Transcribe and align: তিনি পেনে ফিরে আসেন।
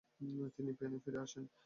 তিনি 0.55 0.71
পেনে 0.79 0.97
ফিরে 1.03 1.19
আসেন। 1.25 1.43